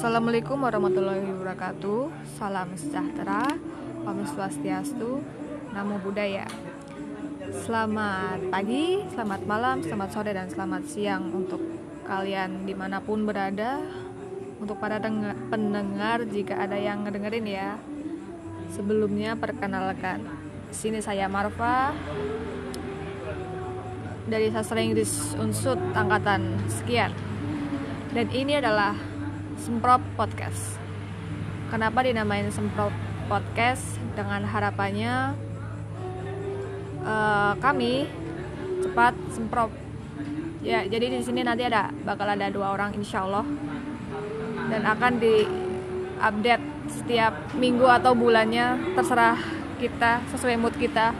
[0.00, 2.08] Assalamualaikum warahmatullahi wabarakatuh.
[2.40, 3.44] Salam sejahtera,
[4.08, 5.20] Om Swastiastu,
[5.76, 6.48] Namo Buddhaya.
[7.68, 11.60] Selamat pagi, selamat malam, selamat sore, dan selamat siang untuk
[12.08, 13.76] kalian di mana pun berada.
[14.56, 14.96] Untuk para
[15.52, 17.76] pendengar, jika ada yang ngedengerin ya.
[18.72, 20.24] Sebelumnya perkenalkan,
[20.72, 21.92] sini saya Marfa
[24.24, 27.12] dari sastra Inggris Unsut angkatan sekian.
[28.16, 29.09] Dan ini adalah
[29.60, 30.80] Semprot Podcast.
[31.68, 32.96] Kenapa dinamain Semprot
[33.28, 34.00] Podcast?
[34.16, 35.36] Dengan harapannya
[37.04, 38.08] uh, kami
[38.80, 39.68] cepat semprot.
[40.64, 43.44] Ya, jadi di sini nanti ada bakal ada dua orang insya Allah
[44.72, 45.44] dan akan di
[46.20, 49.36] update setiap minggu atau bulannya terserah
[49.76, 51.12] kita sesuai mood kita.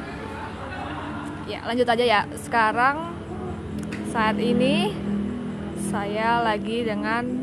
[1.44, 2.20] Ya, lanjut aja ya.
[2.36, 3.16] Sekarang
[4.12, 4.92] saat ini
[5.88, 7.39] saya lagi dengan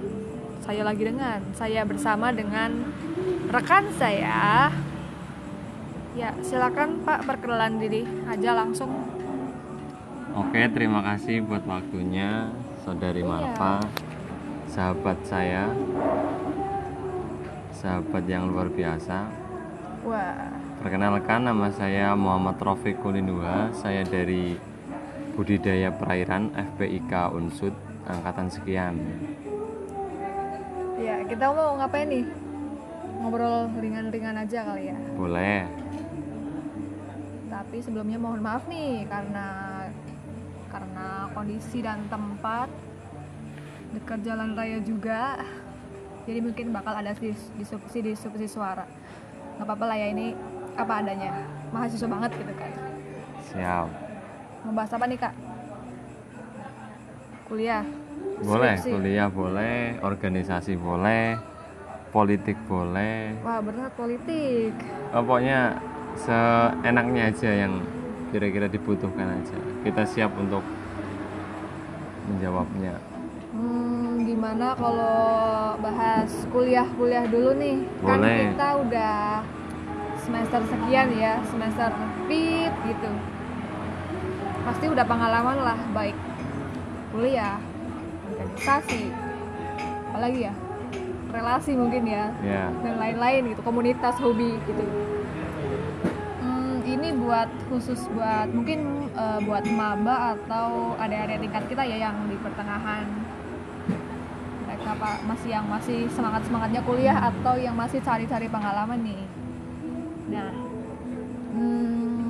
[0.68, 2.92] saya lagi dengan saya bersama dengan
[3.48, 4.68] rekan saya.
[6.12, 8.92] Ya silakan Pak perkenalan diri aja langsung.
[10.36, 12.52] Oke terima kasih buat waktunya
[12.84, 13.32] saudari iya.
[13.32, 13.80] Marfa
[14.68, 15.72] sahabat saya
[17.72, 19.24] sahabat yang luar biasa.
[20.04, 20.52] Wah.
[20.84, 23.72] Perkenalkan nama saya Muhammad Rafiq Kulindua.
[23.72, 24.60] Saya dari
[25.32, 27.72] budidaya perairan FPIK Unsud
[28.04, 29.00] angkatan sekian
[31.28, 32.26] kita mau ngapain nih?
[33.20, 34.98] Ngobrol ringan-ringan aja kali ya.
[35.20, 35.68] Boleh.
[37.52, 39.48] Tapi sebelumnya mohon maaf nih karena
[40.72, 42.72] karena kondisi dan tempat
[43.92, 45.42] dekat jalan raya juga.
[46.28, 47.16] Jadi mungkin bakal ada
[47.56, 48.84] disrupsi disrupsi suara.
[49.58, 50.36] Gak apa-apa lah ya ini
[50.76, 51.32] apa adanya.
[51.72, 52.72] Mahasiswa banget gitu kan.
[53.52, 53.88] Siap.
[54.68, 55.34] Mau bahas apa nih, Kak?
[57.48, 57.88] Kuliah
[58.46, 61.38] boleh kuliah boleh organisasi boleh
[62.12, 63.36] politik boleh.
[63.44, 64.74] Wah berat politik.
[65.12, 65.78] Oh, pokoknya
[66.18, 67.84] seenaknya aja yang
[68.32, 69.58] kira-kira dibutuhkan aja.
[69.84, 70.64] Kita siap untuk
[72.28, 72.96] menjawabnya.
[73.54, 77.78] Hmm, gimana kalau bahas kuliah-kuliah dulu nih?
[78.04, 78.28] Kan boleh.
[78.28, 79.18] kan kita udah
[80.18, 81.90] semester sekian ya semester
[82.28, 83.12] fit gitu.
[84.68, 86.18] Pasti udah pengalaman lah baik
[87.16, 87.56] kuliah
[88.48, 89.12] organisasi
[90.08, 90.54] apalagi ya?
[91.28, 92.32] Relasi mungkin ya.
[92.40, 92.72] Yeah.
[92.82, 94.84] dan lain-lain gitu komunitas hobi gitu.
[96.42, 102.16] Hmm, ini buat khusus buat mungkin uh, buat maba atau adik-adik tingkat kita ya yang
[102.32, 103.06] di pertengahan.
[104.66, 109.22] Mereka apa masih yang masih semangat semangatnya kuliah atau yang masih cari-cari pengalaman nih.
[110.32, 110.50] Nah
[111.54, 112.26] hmm,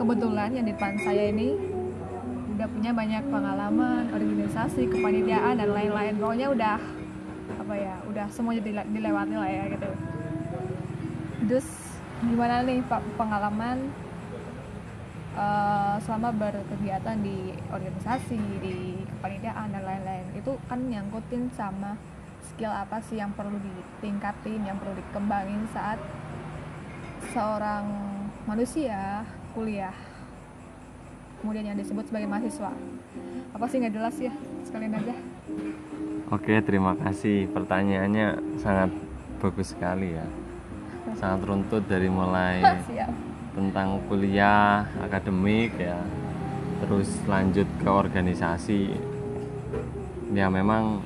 [0.00, 1.77] kebetulan yang di depan saya ini
[2.58, 6.18] udah punya banyak pengalaman organisasi kepanitiaan dan lain-lain.
[6.18, 6.76] Pokoknya udah
[7.54, 9.90] apa ya udah semuanya dile dilewati lah ya gitu.
[11.46, 11.68] Terus
[12.18, 13.94] gimana nih pak pengalaman
[15.38, 20.26] uh, selama berkegiatan di organisasi di kepanitiaan dan lain-lain?
[20.34, 21.94] Itu kan nyangkutin sama
[22.42, 26.02] skill apa sih yang perlu ditingkatin yang perlu dikembangin saat
[27.30, 27.86] seorang
[28.50, 29.22] manusia
[29.54, 30.07] kuliah
[31.40, 32.72] kemudian yang disebut sebagai mahasiswa.
[33.54, 34.32] Apa sih nggak jelas ya?
[34.66, 35.14] Sekalian aja.
[36.28, 37.48] Oke terima kasih.
[37.50, 38.90] Pertanyaannya sangat
[39.40, 40.26] bagus sekali ya.
[41.16, 42.60] Sangat runtut dari mulai
[42.90, 43.10] Siap.
[43.56, 45.96] tentang kuliah akademik ya.
[46.84, 48.80] Terus lanjut ke organisasi.
[50.36, 51.00] Ya memang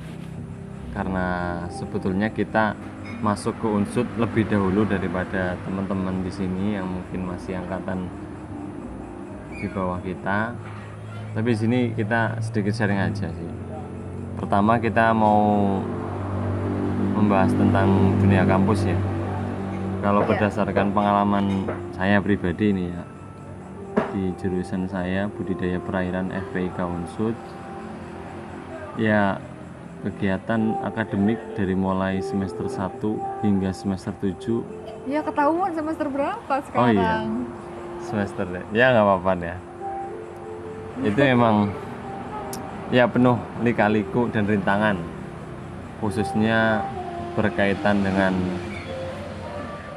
[0.91, 2.75] karena sebetulnya kita
[3.23, 8.05] masuk ke unsur lebih dahulu daripada teman-teman di sini yang mungkin masih angkatan
[9.63, 10.51] di bawah kita.
[11.33, 13.51] Tapi di sini kita sedikit sharing aja sih.
[14.35, 15.79] Pertama kita mau
[17.15, 18.99] membahas tentang dunia kampus ya.
[20.03, 20.29] Kalau iya.
[20.35, 21.63] berdasarkan pengalaman
[21.95, 23.03] saya pribadi ini ya
[24.13, 27.33] di jurusan saya budidaya perairan FPIK Unsud
[28.99, 29.41] ya
[30.05, 33.01] kegiatan akademik dari mulai semester 1
[33.41, 37.13] hingga semester 7 ya ketahuan semester berapa sekarang oh iya
[38.03, 38.63] semester deh.
[38.75, 39.57] Ya nggak apa-apa deh.
[41.07, 41.71] Itu emang
[42.93, 44.99] ya penuh lika-liku dan rintangan.
[46.03, 46.83] Khususnya
[47.33, 48.35] berkaitan dengan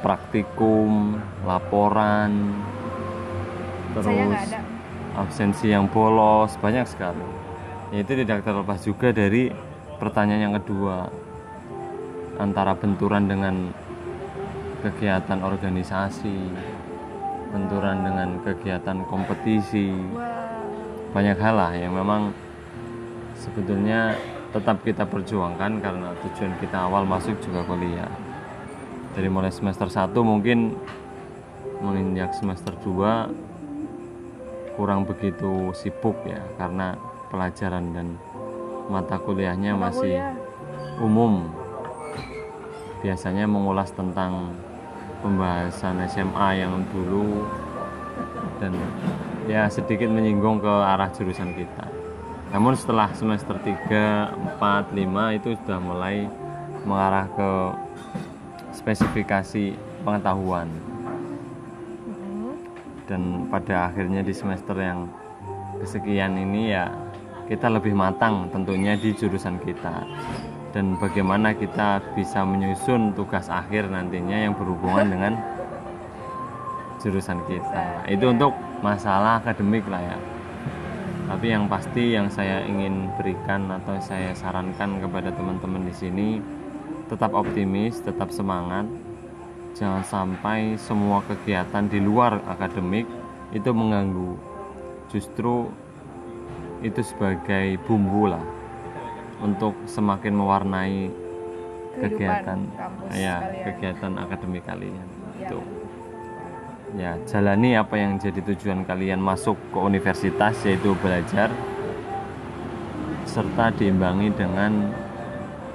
[0.01, 2.55] praktikum laporan
[3.93, 4.55] terus
[5.17, 7.25] absensi yang bolos banyak sekali.
[7.89, 9.49] Ya, itu tidak terlepas juga dari
[9.97, 11.09] pertanyaan yang kedua
[12.37, 13.73] antara benturan dengan
[14.85, 16.37] kegiatan organisasi
[17.51, 19.91] benturan dengan kegiatan kompetisi.
[21.11, 22.35] Banyak hal lah yang memang
[23.39, 24.15] sebetulnya
[24.51, 28.09] tetap kita perjuangkan karena tujuan kita awal masuk juga kuliah.
[29.17, 30.77] Dari mulai semester 1 mungkin
[31.81, 36.93] menginjak semester 2 kurang begitu sibuk ya karena
[37.33, 38.13] pelajaran dan
[38.93, 40.33] mata kuliahnya Mata masih kuliah.
[41.01, 41.49] umum.
[43.01, 44.53] Biasanya mengulas tentang
[45.27, 47.43] pembahasan SMA yang dulu
[48.63, 48.71] dan
[49.51, 51.83] ya sedikit menyinggung ke arah jurusan kita.
[52.55, 56.31] Namun setelah semester 3, 4, 5 itu sudah mulai
[56.87, 57.51] mengarah ke
[58.71, 59.75] spesifikasi
[60.07, 60.71] pengetahuan.
[63.03, 65.11] Dan pada akhirnya di semester yang
[65.83, 66.87] kesekian ini ya
[67.51, 70.03] kita lebih matang tentunya di jurusan kita
[70.77, 75.33] dan bagaimana kita bisa menyusun tugas akhir nantinya yang berhubungan dengan
[77.01, 78.05] jurusan kita.
[78.05, 78.53] Itu untuk
[78.85, 80.17] masalah akademik lah ya.
[81.33, 86.27] Tapi yang pasti yang saya ingin berikan atau saya sarankan kepada teman-teman di sini
[87.09, 88.85] tetap optimis tetap semangat.
[89.73, 93.09] Jangan sampai semua kegiatan di luar akademik
[93.49, 94.37] itu mengganggu.
[95.09, 95.73] Justru
[96.85, 98.45] itu sebagai bumbu lah
[99.41, 100.99] untuk semakin mewarnai
[101.97, 102.59] Kehidupan kegiatan
[103.09, 103.63] ya kalian.
[103.65, 105.07] kegiatan akademik kalian
[105.37, 105.49] Ya.
[105.49, 105.59] itu
[106.97, 111.49] ya jalani apa yang jadi tujuan kalian masuk ke universitas yaitu belajar
[113.27, 114.93] serta diimbangi dengan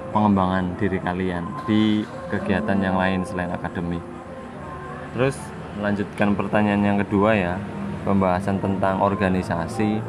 [0.09, 4.01] pengembangan diri kalian di kegiatan yang lain selain akademik.
[5.13, 5.37] Terus
[5.77, 7.53] melanjutkan pertanyaan yang kedua ya,
[8.05, 10.01] pembahasan tentang organisasi.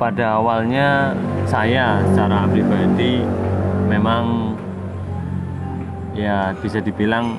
[0.00, 1.12] Pada awalnya
[1.44, 3.20] saya secara pribadi
[3.84, 4.56] memang
[6.16, 7.36] ya bisa dibilang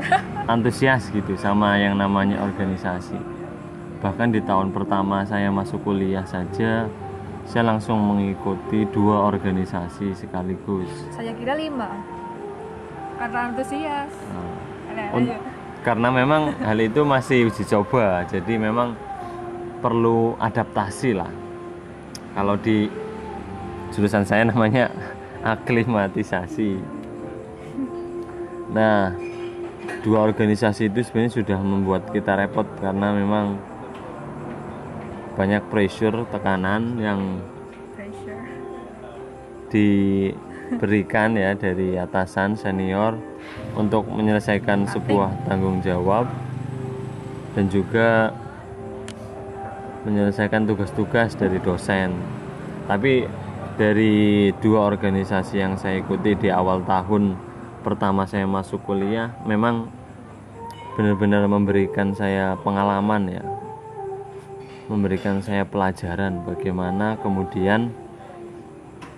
[0.52, 3.20] antusias gitu sama yang namanya organisasi.
[4.00, 6.88] Bahkan di tahun pertama saya masuk kuliah saja
[7.44, 10.88] saya langsung mengikuti dua organisasi sekaligus.
[11.12, 12.00] Saya kira lima.
[13.20, 14.12] Karena antusias.
[14.96, 15.36] Nah,
[15.84, 18.96] karena memang hal itu masih uji coba jadi memang
[19.84, 21.28] perlu adaptasi lah
[22.32, 22.88] kalau di
[23.92, 24.88] jurusan saya namanya
[25.44, 26.80] aklimatisasi
[28.72, 29.12] nah
[30.00, 33.60] dua organisasi itu sebenarnya sudah membuat kita repot karena memang
[35.36, 37.20] banyak pressure tekanan yang
[37.92, 38.40] Pressure.
[39.68, 43.20] diberikan ya dari atasan senior
[43.76, 46.24] untuk menyelesaikan sebuah tanggung jawab
[47.52, 48.32] dan juga
[50.04, 52.16] menyelesaikan tugas-tugas dari dosen.
[52.84, 53.24] Tapi
[53.74, 57.34] dari dua organisasi yang saya ikuti di awal tahun
[57.82, 59.90] pertama saya masuk kuliah memang
[60.94, 63.44] benar-benar memberikan saya pengalaman ya.
[64.86, 67.88] Memberikan saya pelajaran bagaimana kemudian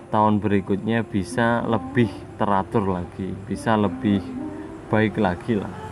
[0.07, 2.07] tahun berikutnya bisa lebih
[2.39, 4.23] teratur lagi, bisa lebih
[4.87, 5.87] baik lagi lah.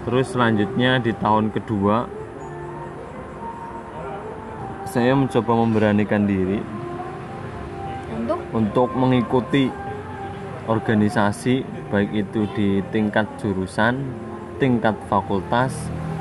[0.00, 2.08] Terus selanjutnya di tahun kedua
[4.90, 6.58] saya mencoba memberanikan diri
[8.18, 9.70] Untuk untuk mengikuti
[10.66, 11.62] organisasi
[11.94, 14.02] baik itu di tingkat jurusan,
[14.58, 15.74] tingkat fakultas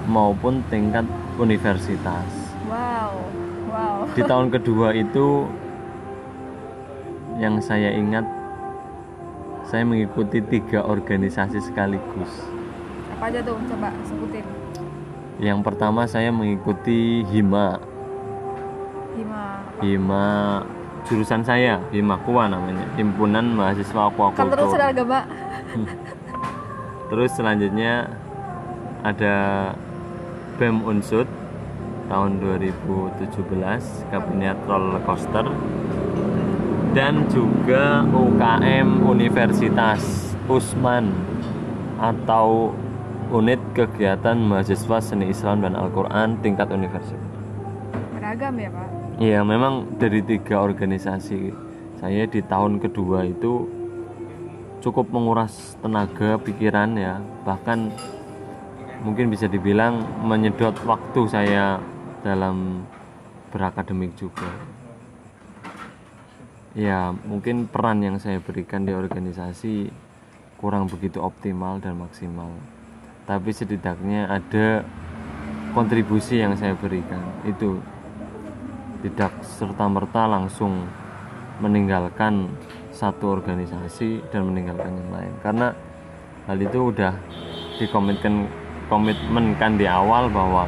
[0.06, 1.06] maupun tingkat
[1.42, 2.30] universitas.
[2.70, 3.14] wow.
[3.70, 4.10] Wow.
[4.14, 5.46] Di tahun kedua itu
[7.42, 8.26] yang saya ingat
[9.70, 12.30] saya mengikuti tiga organisasi sekaligus.
[13.18, 13.58] Apa aja tuh?
[13.70, 14.46] Coba sebutin.
[15.40, 17.80] Yang pertama saya mengikuti HIMA,
[19.18, 19.44] Lima.
[19.82, 20.28] HIMA
[21.08, 25.20] jurusan saya, HIMA KUA namanya, Himpunan Mahasiswa Kan terus ada agama.
[27.10, 28.06] Terus selanjutnya
[29.02, 29.36] ada
[30.62, 31.26] BEM Unsud
[32.06, 33.34] tahun 2017
[34.14, 35.50] Kabinet Roller Coaster
[36.94, 41.10] dan juga UKM Universitas Usman
[41.98, 42.78] atau
[43.30, 47.39] Unit Kegiatan Mahasiswa Seni Islam dan Al-Quran tingkat universitas.
[48.40, 48.88] Beragam ya, Pak?
[49.20, 51.52] Iya, memang dari tiga organisasi
[52.00, 53.68] saya di tahun kedua itu
[54.80, 57.92] cukup menguras tenaga pikiran ya, bahkan
[59.04, 61.84] mungkin bisa dibilang menyedot waktu saya
[62.24, 62.88] dalam
[63.52, 64.48] berakademik juga.
[66.72, 69.92] Ya, mungkin peran yang saya berikan di organisasi
[70.64, 72.56] kurang begitu optimal dan maksimal.
[73.28, 74.88] Tapi setidaknya ada
[75.76, 77.20] kontribusi yang saya berikan.
[77.44, 77.99] Itu
[79.00, 80.88] tidak serta-merta langsung
[81.60, 82.52] meninggalkan
[82.92, 85.68] satu organisasi dan meninggalkan yang lain karena
[86.48, 87.14] hal itu udah
[87.80, 88.48] dikomitmen
[88.92, 90.68] komitmenkan di awal bahwa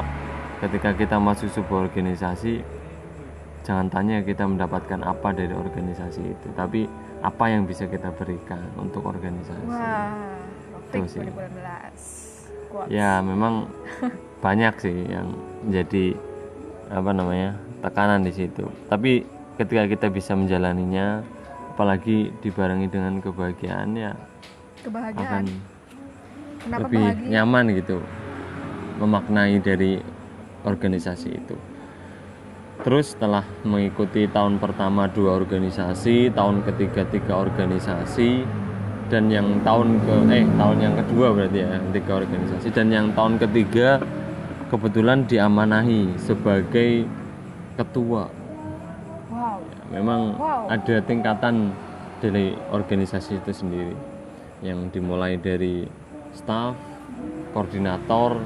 [0.62, 2.62] ketika kita masuk sebuah organisasi
[3.66, 6.86] jangan tanya kita mendapatkan apa dari organisasi itu tapi
[7.22, 10.38] apa yang bisa kita berikan untuk organisasi Wah,
[10.92, 11.20] Tuh Rofik sih.
[11.22, 12.72] 2019.
[12.72, 12.88] Quotes.
[12.88, 13.68] ya memang
[14.44, 15.28] banyak sih yang
[15.66, 16.16] menjadi
[16.88, 17.50] apa namanya
[17.82, 19.26] tekanan di situ tapi
[19.58, 21.20] ketika kita bisa menjalaninya
[21.74, 24.12] apalagi dibarengi dengan kebahagiaan ya
[24.82, 25.44] Kebahagiaan.
[25.44, 25.44] akan
[26.62, 27.28] Kenapa lebih bahagia?
[27.28, 27.96] nyaman gitu
[28.98, 29.92] memaknai dari
[30.62, 31.56] organisasi itu
[32.82, 38.42] terus setelah mengikuti tahun pertama dua organisasi tahun ketiga tiga organisasi
[39.06, 43.38] dan yang tahun ke eh tahun yang kedua berarti ya tiga organisasi dan yang tahun
[43.38, 44.00] ketiga
[44.70, 47.04] kebetulan diamanahi sebagai
[47.76, 48.28] ketua
[49.32, 49.64] Wow.
[49.88, 50.68] memang Wow.
[50.68, 51.72] ada tingkatan
[52.20, 53.96] dari organisasi itu sendiri
[54.62, 55.88] yang dimulai dari
[56.36, 56.78] staf,
[57.50, 58.38] koordinator,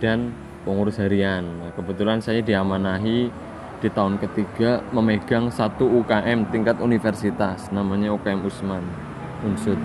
[0.00, 0.32] dan
[0.64, 1.44] pengurus harian.
[1.44, 3.28] Nah, kebetulan saya diamanahi
[3.78, 8.82] di tahun ketiga memegang satu UKM tingkat universitas namanya UKM Usman
[9.46, 9.78] Unsud.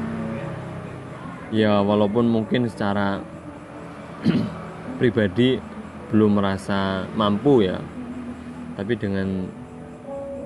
[1.53, 3.21] Ya walaupun mungkin secara
[4.99, 5.61] pribadi
[6.09, 7.77] belum merasa mampu ya,
[8.73, 9.45] tapi dengan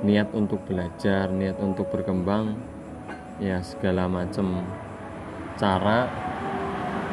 [0.03, 2.53] niat untuk belajar, niat untuk berkembang,
[3.41, 4.62] ya segala macam
[5.57, 6.05] cara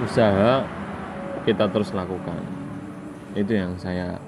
[0.04, 0.64] usaha
[1.48, 2.40] kita terus lakukan.
[3.36, 4.18] Itu yang saya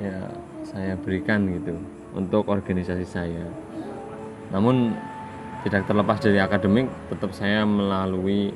[0.00, 0.18] ya
[0.66, 1.76] saya berikan gitu
[2.16, 3.46] untuk organisasi saya.
[4.52, 4.92] Namun
[5.62, 8.50] tidak terlepas dari akademik, tetap saya melalui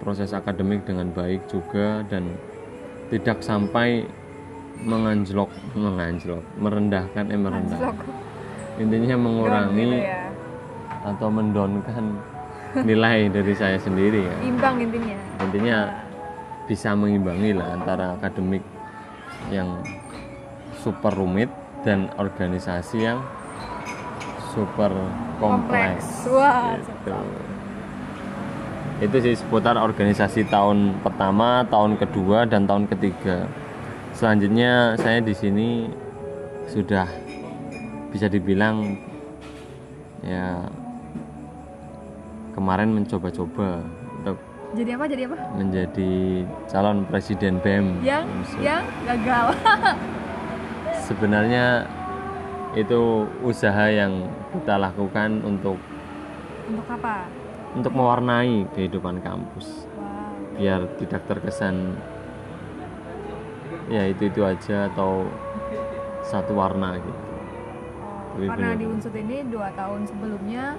[0.00, 2.32] proses akademik dengan baik juga dan
[3.12, 4.06] tidak sampai
[4.80, 7.98] menganjlok menganjlok merendahkan eh merendahkan Anjlok.
[8.78, 10.20] intinya Down mengurangi gitu ya.
[11.04, 12.04] atau mendonkan
[12.80, 15.16] nilai dari saya sendiri ya Imbang intinya.
[15.42, 15.78] intinya
[16.64, 18.62] bisa mengimbangi lah antara akademik
[19.50, 19.68] yang
[20.78, 21.50] super rumit
[21.82, 23.18] dan organisasi yang
[24.50, 24.90] super
[25.38, 27.16] kompleks, Wah, Gitu.
[29.00, 33.48] itu sih seputar organisasi tahun pertama tahun kedua dan tahun ketiga
[34.20, 35.88] selanjutnya saya di sini
[36.68, 37.08] sudah
[38.12, 39.00] bisa dibilang
[40.20, 40.60] ya
[42.52, 43.80] kemarin mencoba-coba
[44.20, 44.36] untuk
[44.76, 45.04] jadi apa?
[45.08, 45.36] Jadi apa?
[45.56, 46.12] menjadi
[46.68, 48.60] calon presiden BEM Yang Unsur.
[48.60, 49.46] yang gagal.
[51.08, 51.88] sebenarnya
[52.76, 55.80] itu usaha yang kita lakukan untuk
[56.68, 57.24] Untuk apa?
[57.72, 60.60] untuk mewarnai kehidupan kampus Wow.
[60.60, 61.96] biar tidak terkesan
[63.90, 65.26] ya itu itu aja atau
[66.22, 67.12] satu warna gitu
[68.30, 68.78] Oh, karena bener.
[68.78, 70.78] di Unsut ini dua tahun sebelumnya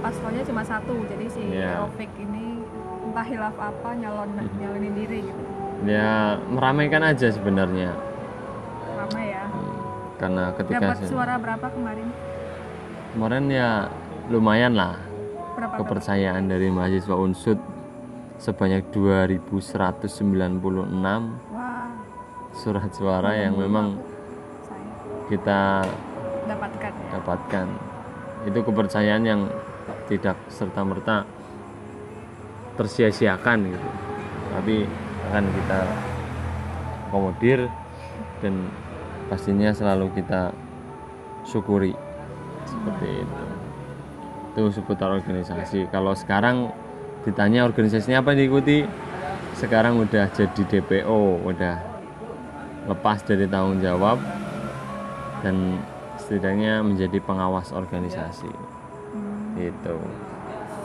[0.00, 1.80] paslonnya cuma satu, jadi si Iya.
[1.80, 2.60] Rofik ini
[3.04, 5.42] entah hilaf apa nyalon nyalonin diri gitu.
[5.86, 7.94] ya meramaikan aja sebenarnya
[8.90, 9.44] Ramai ya.
[9.46, 9.76] Hmm,
[10.18, 12.08] karena ketika Dapat saya- suara berapa kemarin?
[13.12, 13.88] kemarin ya
[14.26, 14.98] lumayan lah
[15.54, 15.70] Berapa?
[15.70, 15.76] berapa?
[15.78, 17.56] kepercayaan dari mahasiswa unsut
[18.36, 21.53] sebanyak 2196 Wah,
[22.54, 23.98] surat suara yang memang
[24.62, 25.26] saya.
[25.26, 25.60] kita
[26.46, 26.92] dapatkan.
[26.94, 27.08] ya.
[27.18, 27.66] dapatkan.
[28.46, 29.40] Itu kepercayaan yang
[30.06, 31.26] tidak serta merta
[32.78, 33.88] tersia-siakan gitu.
[34.54, 34.76] Tapi
[35.30, 35.80] akan kita
[37.10, 37.66] akomodir
[38.38, 38.70] dan
[39.26, 40.54] pastinya selalu kita
[41.42, 41.94] syukuri.
[42.70, 43.44] Seperti itu.
[44.54, 45.90] Itu seputar organisasi.
[45.90, 46.70] Kalau sekarang
[47.26, 48.86] ditanya organisasinya apa yang diikuti?
[49.58, 51.93] Sekarang udah jadi DPO udah
[52.84, 54.20] lepas dari tanggung jawab
[55.40, 55.80] dan
[56.20, 58.48] setidaknya menjadi pengawas organisasi.
[58.48, 59.96] Hmm, itu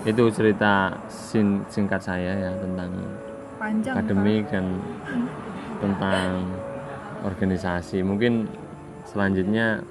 [0.07, 2.91] itu cerita sin- singkat saya ya tentang
[3.59, 3.93] panjang.
[3.99, 4.79] akademik dan
[5.83, 6.47] tentang
[7.27, 7.99] organisasi.
[8.03, 8.47] Mungkin
[9.07, 9.83] selanjutnya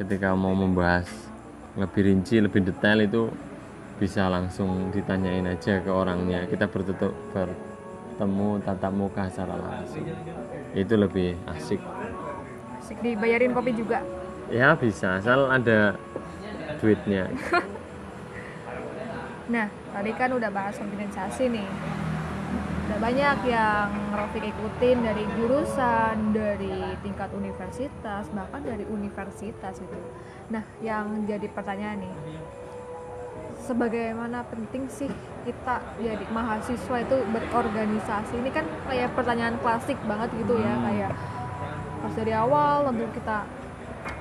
[0.00, 1.08] ketika mau membahas
[1.76, 3.28] lebih rinci lebih detail itu
[4.00, 6.44] bisa langsung ditanyain aja ke orangnya.
[6.48, 7.12] Kita bertutup
[8.16, 10.08] bertemu tatap muka secara langsung
[10.72, 11.76] itu lebih asik.
[12.80, 14.00] Asik dibayarin kopi juga.
[14.48, 16.00] ya bisa asal ada
[16.80, 17.28] duitnya
[19.52, 21.68] Nah, tadi kan udah bahas organisasi nih.
[22.88, 29.98] Udah banyak yang Rofik ikutin dari jurusan, dari tingkat universitas, bahkan dari universitas gitu.
[30.50, 32.14] Nah, yang jadi pertanyaan nih,
[33.66, 35.10] sebagaimana penting sih
[35.42, 38.38] kita jadi mahasiswa itu berorganisasi?
[38.38, 41.10] Ini kan kayak pertanyaan klasik banget gitu ya, kayak
[42.02, 43.42] pas dari awal tentu kita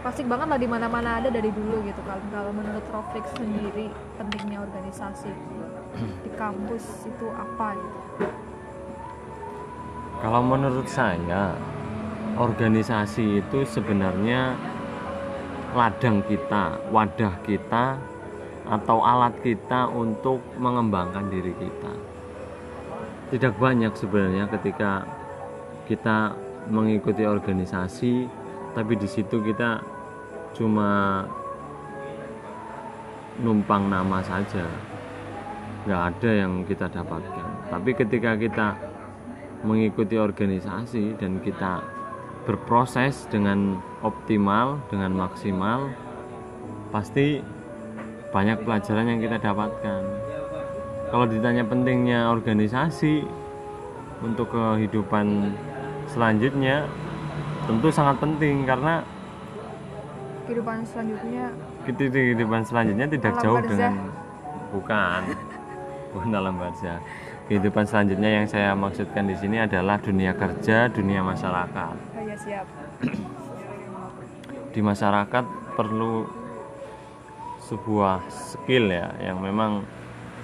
[0.02, 4.66] klasik banget lah di mana-mana ada dari dulu gitu kalau kalau menurut Rofik sendiri pentingnya
[4.66, 5.30] organisasi
[6.26, 8.00] di kampus itu apa gitu?
[10.26, 11.54] Kalau menurut saya
[12.36, 14.58] organisasi itu sebenarnya
[15.76, 18.00] ladang kita, wadah kita
[18.66, 21.94] atau alat kita untuk mengembangkan diri kita.
[23.34, 25.06] Tidak banyak sebenarnya ketika
[25.86, 26.34] kita
[26.70, 28.26] mengikuti organisasi,
[28.74, 29.82] tapi di situ kita
[30.58, 31.24] cuma
[33.42, 34.66] numpang nama saja,
[35.86, 37.70] nggak ada yang kita dapatkan.
[37.70, 38.68] Tapi ketika kita
[39.66, 41.82] mengikuti organisasi dan kita
[42.46, 45.90] berproses dengan optimal, dengan maksimal,
[46.94, 47.42] pasti
[48.36, 50.02] banyak pelajaran yang kita dapatkan.
[51.08, 53.24] Kalau ditanya pentingnya organisasi
[54.20, 55.56] untuk kehidupan
[56.12, 56.84] selanjutnya,
[57.64, 59.00] tentu sangat penting karena
[60.46, 61.46] kehidupan selanjutnya
[61.88, 63.72] kehidupan selanjutnya tidak Alam jauh barzah.
[63.72, 63.94] dengan
[64.76, 65.22] bukan
[66.12, 67.00] bukan dalam barzah.
[67.48, 71.96] Kehidupan selanjutnya yang saya maksudkan di sini adalah dunia kerja, dunia masyarakat.
[71.96, 72.66] oh ya siap
[74.76, 75.44] di masyarakat
[75.80, 76.45] perlu
[77.66, 79.82] sebuah skill ya yang memang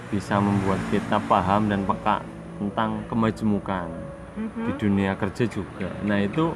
[0.10, 2.26] bisa membuat kita paham dan peka
[2.60, 3.88] tentang kemajemukan
[4.32, 4.64] Mhm.
[4.64, 5.92] di dunia kerja juga.
[6.08, 6.56] Nah itu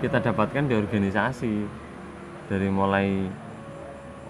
[0.00, 1.54] kita dapatkan di organisasi
[2.48, 3.28] dari mulai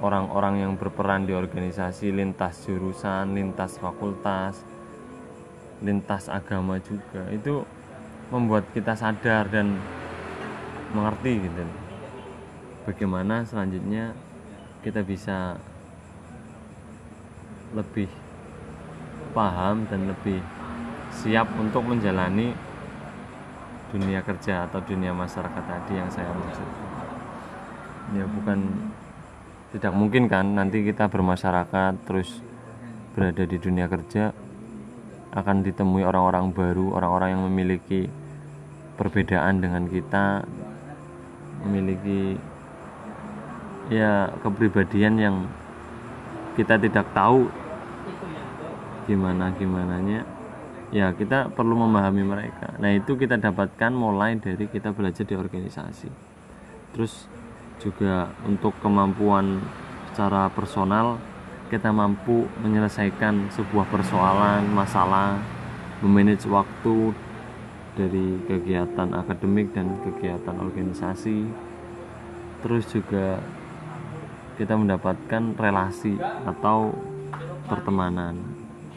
[0.02, 4.62] orang-orang yang berperan di organisasi lintas jurusan, lintas fakultas,
[5.82, 7.62] lintas agama juga itu
[8.30, 9.78] membuat kita sadar dan
[10.94, 11.64] mengerti gitu
[12.86, 14.14] bagaimana selanjutnya
[14.84, 15.56] kita bisa
[17.72, 18.06] lebih
[19.32, 20.44] paham dan lebih
[21.08, 22.52] siap untuk menjalani
[23.88, 26.68] dunia kerja atau dunia masyarakat tadi yang saya maksud.
[28.12, 28.92] Ya bukan
[29.72, 32.44] tidak mungkin kan nanti kita bermasyarakat terus
[33.16, 34.36] berada di dunia kerja
[35.34, 38.06] akan ditemui orang-orang baru orang-orang yang memiliki
[38.94, 40.46] perbedaan dengan kita
[41.66, 42.38] memiliki
[43.92, 45.36] ya kepribadian yang
[46.54, 47.50] kita tidak tahu
[49.04, 50.24] gimana gimananya.
[50.94, 52.70] Ya kita perlu memahami mereka.
[52.78, 56.06] Nah itu kita dapatkan mulai dari kita belajar di organisasi.
[56.94, 57.26] Terus
[57.82, 59.58] juga untuk kemampuan
[60.14, 61.18] secara personal
[61.66, 65.42] kita mampu menyelesaikan sebuah persoalan masalah
[65.98, 67.10] memanage waktu
[67.98, 71.50] dari kegiatan akademik dan kegiatan organisasi.
[72.62, 73.42] Terus juga
[74.54, 76.14] kita mendapatkan relasi
[76.46, 76.94] atau
[77.66, 78.38] pertemanan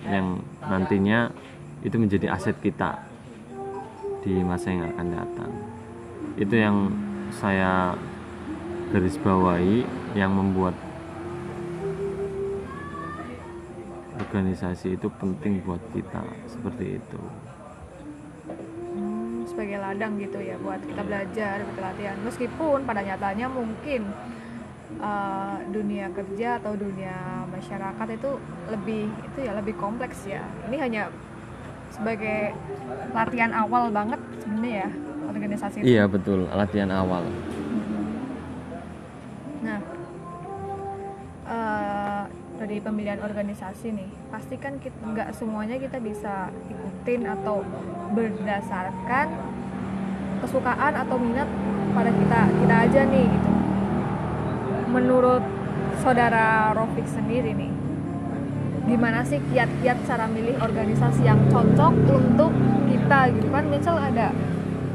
[0.05, 1.33] yang nantinya
[1.81, 3.01] itu menjadi aset kita
[4.21, 5.51] di masa yang akan datang.
[6.37, 6.91] Itu yang
[7.33, 7.97] saya
[8.93, 9.83] garis bawahi
[10.15, 10.77] yang membuat
[14.17, 17.21] organisasi itu penting buat kita seperti itu.
[18.95, 22.17] Hmm, sebagai ladang gitu ya buat kita belajar buat latihan.
[22.25, 24.11] Meskipun pada nyatanya mungkin
[24.99, 28.31] uh, dunia kerja atau dunia masyarakat itu
[28.71, 30.43] lebih itu ya lebih kompleks ya.
[30.71, 31.03] Ini hanya
[31.91, 32.55] sebagai
[33.15, 34.89] latihan awal banget sebenarnya ya
[35.27, 35.85] organisasi itu.
[35.87, 36.47] Iya betul.
[36.51, 37.23] Latihan awal.
[39.63, 39.79] Nah,
[41.47, 42.23] eh,
[42.57, 47.61] dari pemilihan organisasi nih, pasti kan kita nggak semuanya kita bisa ikutin atau
[48.15, 49.27] berdasarkan
[50.37, 51.49] kesukaan atau minat
[51.97, 53.56] pada kita kita aja nih gitu.
[54.87, 55.43] Menurut
[55.99, 57.71] saudara Rofik sendiri nih,
[58.87, 62.51] gimana sih kiat-kiat cara milih organisasi yang cocok untuk
[62.87, 63.47] kita gitu?
[63.51, 63.67] Kan?
[63.67, 64.31] Misal ada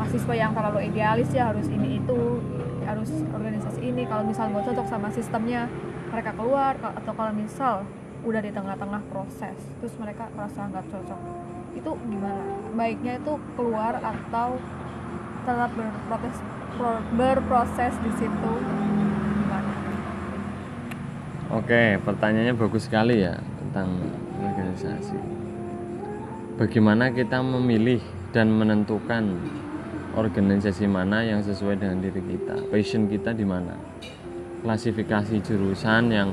[0.00, 2.40] mahasiswa yang terlalu idealis ya harus ini itu
[2.88, 4.08] harus organisasi ini.
[4.08, 5.68] Kalau misal nggak cocok sama sistemnya
[6.08, 6.74] mereka keluar.
[6.80, 7.84] Atau kalau misal
[8.22, 11.20] udah di tengah-tengah proses terus mereka merasa nggak cocok
[11.74, 12.42] itu gimana?
[12.78, 14.62] Baiknya itu keluar atau
[15.42, 16.36] tetap berproses
[16.78, 18.52] pro- berproses di situ
[21.52, 24.00] Oke, pertanyaannya bagus sekali ya tentang
[24.40, 25.20] organisasi.
[26.56, 28.00] Bagaimana kita memilih
[28.32, 29.36] dan menentukan
[30.16, 33.76] organisasi mana yang sesuai dengan diri kita, passion kita di mana,
[34.64, 36.32] klasifikasi jurusan yang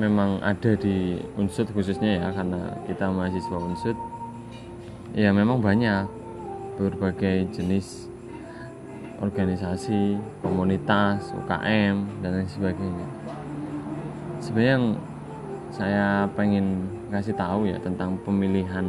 [0.00, 3.96] memang ada di unsur khususnya ya karena kita mahasiswa unsur,
[5.12, 6.08] ya memang banyak.
[6.80, 8.08] Berbagai jenis
[9.20, 13.17] organisasi, komunitas, UKM dan lain sebagainya
[14.38, 14.86] sebenarnya yang
[15.68, 18.84] saya pengen kasih tahu ya tentang pemilihan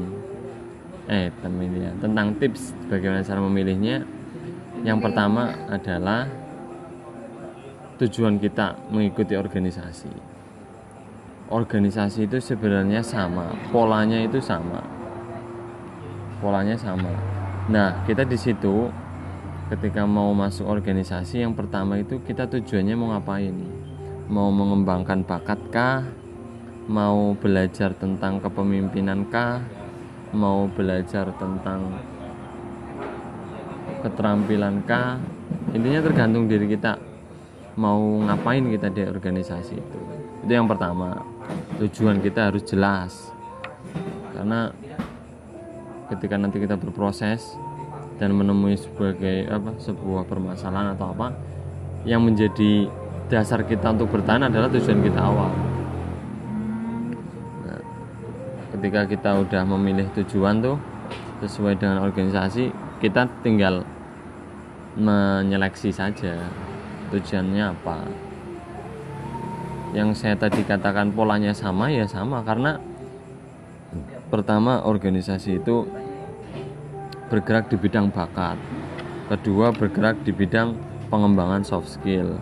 [1.10, 4.06] eh pemilihan tentang tips bagaimana cara memilihnya.
[4.80, 6.24] Yang pertama adalah
[8.00, 10.08] tujuan kita mengikuti organisasi.
[11.52, 14.80] Organisasi itu sebenarnya sama polanya itu sama.
[16.40, 17.12] Polanya sama.
[17.68, 18.88] Nah kita di situ
[19.68, 23.54] ketika mau masuk organisasi yang pertama itu kita tujuannya mau ngapain
[24.30, 26.06] mau mengembangkan bakat kah?
[26.86, 29.62] Mau belajar tentang kepemimpinan kah?
[30.34, 31.98] Mau belajar tentang
[34.06, 35.18] keterampilan kah?
[35.74, 37.02] Intinya tergantung diri kita
[37.74, 40.00] mau ngapain kita di organisasi itu.
[40.46, 41.26] Itu yang pertama.
[41.82, 43.34] Tujuan kita harus jelas.
[44.38, 44.70] Karena
[46.14, 47.58] ketika nanti kita berproses
[48.22, 51.34] dan menemui sebagai apa sebuah permasalahan atau apa
[52.04, 52.92] yang menjadi
[53.30, 55.54] dasar kita untuk bertahan adalah tujuan kita awal.
[57.70, 57.82] Nah,
[58.74, 60.82] ketika kita udah memilih tujuan tuh
[61.46, 63.86] sesuai dengan organisasi kita tinggal
[64.98, 66.42] menyeleksi saja
[67.14, 67.98] tujuannya apa.
[69.94, 72.82] Yang saya tadi katakan polanya sama ya sama karena
[74.30, 75.86] pertama organisasi itu
[77.30, 78.58] bergerak di bidang bakat.
[79.30, 80.74] Kedua bergerak di bidang
[81.14, 82.38] pengembangan soft skill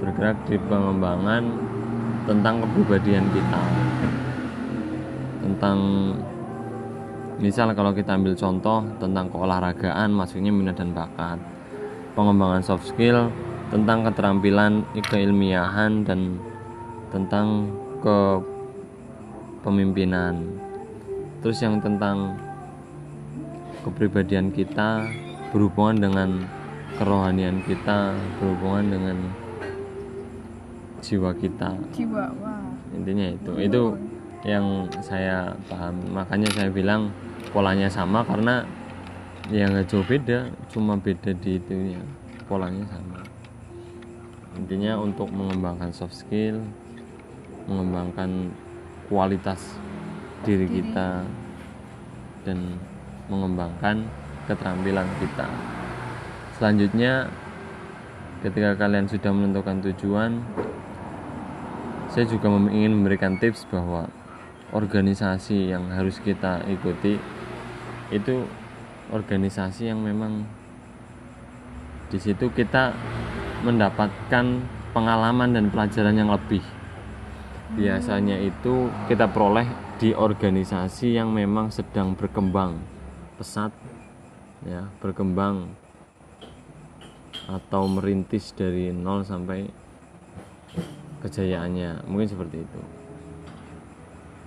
[0.00, 1.44] bergerak di pengembangan
[2.24, 3.62] tentang kepribadian kita.
[5.44, 5.78] Tentang
[7.40, 11.36] misal kalau kita ambil contoh tentang keolahragaan maksudnya minat dan bakat.
[12.16, 13.30] Pengembangan soft skill
[13.70, 16.40] tentang keterampilan keilmiahan dan
[17.14, 17.70] tentang
[19.62, 20.42] kepemimpinan.
[21.40, 22.36] Terus yang tentang
[23.86, 25.08] kepribadian kita
[25.54, 26.44] berhubungan dengan
[27.00, 29.16] kerohanian kita berhubungan dengan
[31.00, 31.76] jiwa kita.
[31.92, 32.64] Jiwa wah.
[32.94, 33.52] Intinya itu.
[33.56, 33.82] Itu
[34.44, 36.00] yang saya paham.
[36.12, 37.12] Makanya saya bilang
[37.52, 38.64] polanya sama karena
[39.50, 42.02] ya nggak jauh beda cuma beda di itu ya
[42.46, 43.20] polanya sama.
[44.54, 46.60] Intinya untuk mengembangkan soft skill
[47.66, 48.50] mengembangkan
[49.10, 49.78] kualitas
[50.42, 50.66] diri.
[50.66, 51.22] kita
[52.42, 52.80] dan
[53.28, 54.08] mengembangkan
[54.48, 55.46] keterampilan kita.
[56.56, 57.28] Selanjutnya,
[58.40, 60.40] ketika kalian sudah menentukan tujuan,
[62.10, 64.10] saya juga ingin memberikan tips bahwa
[64.74, 67.18] organisasi yang harus kita ikuti
[68.10, 68.46] itu
[69.14, 70.46] organisasi yang memang
[72.10, 72.90] di situ kita
[73.62, 74.46] mendapatkan
[74.90, 76.62] pengalaman dan pelajaran yang lebih.
[77.78, 79.66] Biasanya itu kita peroleh
[80.02, 82.82] di organisasi yang memang sedang berkembang
[83.38, 83.70] pesat
[84.66, 85.70] ya berkembang
[87.46, 89.70] atau merintis dari nol sampai
[91.20, 92.80] kejayaannya mungkin seperti itu.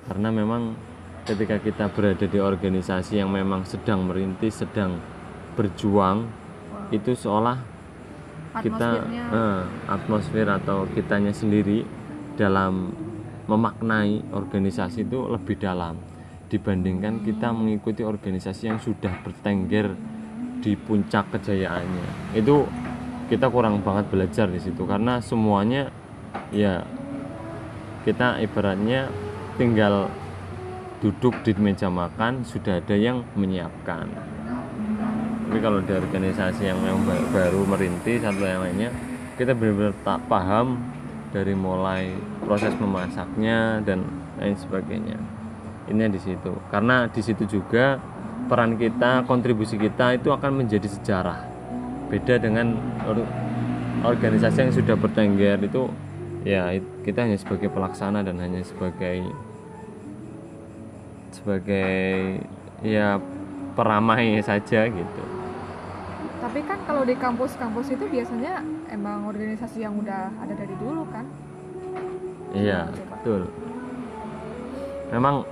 [0.10, 0.76] Karena memang
[1.24, 5.00] ketika kita berada di organisasi yang memang sedang merintis sedang
[5.56, 6.28] berjuang
[6.92, 7.58] itu seolah
[8.60, 11.88] kita eh, atmosfer atau kitanya sendiri
[12.36, 12.94] dalam
[13.48, 15.98] memaknai organisasi itu lebih dalam
[16.52, 19.98] dibandingkan kita mengikuti organisasi yang sudah bertengger
[20.62, 22.38] di puncak kejayaannya.
[22.38, 22.70] Itu
[23.28, 25.90] kita kurang banget belajar di situ karena semuanya
[26.54, 26.86] ya
[28.04, 29.08] kita ibaratnya
[29.56, 30.12] tinggal
[31.04, 34.08] duduk di meja makan sudah ada yang menyiapkan.
[35.48, 38.90] Tapi kalau di organisasi yang memang baru merintis atau yang lainnya
[39.36, 40.80] kita benar-benar tak paham
[41.34, 42.14] dari mulai
[42.46, 44.06] proses memasaknya dan
[44.38, 45.18] lain sebagainya.
[45.90, 46.54] Ini di situ.
[46.72, 48.00] Karena di situ juga
[48.48, 51.40] peran kita kontribusi kita itu akan menjadi sejarah.
[52.08, 52.78] Beda dengan
[54.06, 55.90] organisasi yang sudah bertengger itu
[56.44, 56.76] ya
[57.08, 59.24] kita hanya sebagai pelaksana dan hanya sebagai
[61.32, 62.40] sebagai
[62.84, 63.18] ya
[63.74, 65.24] peramai saja gitu.
[66.44, 68.60] Tapi kan kalau di kampus-kampus itu biasanya
[68.92, 71.26] emang organisasi yang udah ada dari dulu kan?
[72.54, 73.48] Iya betul.
[75.10, 75.48] Memang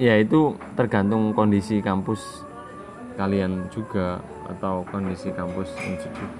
[0.00, 2.48] ya itu tergantung kondisi kampus
[3.20, 6.30] kalian juga atau kondisi kampus institut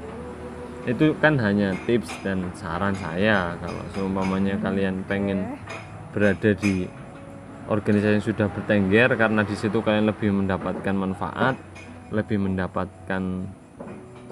[0.82, 5.58] itu kan hanya tips dan saran saya kalau seumpamanya kalian pengen
[6.10, 6.90] berada di
[7.70, 11.54] organisasi yang sudah bertengger karena di situ kalian lebih mendapatkan manfaat
[12.10, 13.46] lebih mendapatkan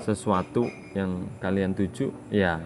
[0.03, 2.59] sesuatu yang kalian tuju ya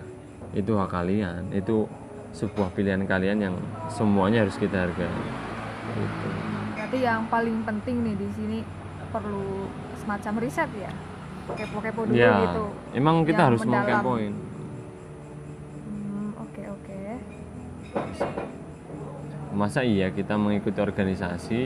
[0.54, 1.50] itu hak kalian.
[1.50, 1.90] Itu
[2.34, 3.56] sebuah pilihan kalian yang
[3.90, 5.10] semuanya harus kita hargai.
[5.94, 6.28] Gitu.
[6.74, 8.58] Berarti yang paling penting nih di sini
[9.10, 9.70] perlu
[10.02, 10.90] semacam riset ya,
[11.52, 12.64] kepo-kepo dulu ya, gitu.
[12.96, 14.32] Emang kita harus mau kepoin.
[15.84, 17.00] Hmm, oke oke.
[19.52, 21.60] Masa iya kita mengikuti organisasi,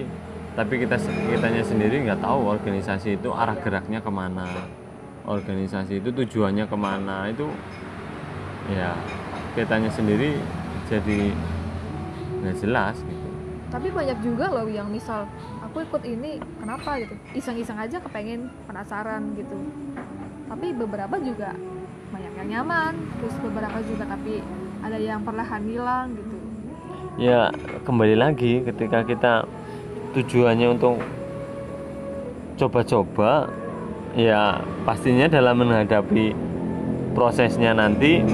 [0.59, 4.51] tapi kita kitanya sendiri nggak tahu organisasi itu arah geraknya ke mana,
[5.25, 7.47] organisasi itu tujuannya ke mana itu,
[8.75, 8.93] ya
[9.55, 10.37] kitanya sendiri
[10.91, 11.33] jadi
[12.43, 12.99] nggak jelas.
[13.01, 13.18] Gitu
[13.69, 15.29] tapi banyak juga loh yang misal
[15.61, 16.97] aku ikut ini kenapa?
[17.05, 17.15] gitu.
[17.37, 19.57] Iseng-iseng aja kepengen penasaran gitu.
[20.49, 21.53] Tapi beberapa juga
[22.09, 24.41] banyak yang nyaman terus beberapa juga tapi
[24.81, 26.37] ada yang perlahan hilang gitu.
[27.21, 27.53] Ya
[27.85, 29.45] kembali lagi ketika kita
[30.17, 31.05] tujuannya untuk
[32.57, 33.53] coba-coba
[34.17, 36.33] ya pastinya dalam menghadapi
[37.13, 38.25] prosesnya nanti